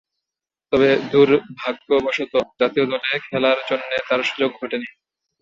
[0.73, 4.87] তবে, দূর্ভাগ্যবশতঃ জাতীয় দলে খেলার জন্যে তার সুযোগ ঘটেনি।